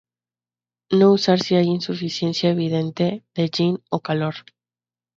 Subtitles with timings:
[0.89, 4.33] No usar si hay insuficiencia evidente de Yin o calor.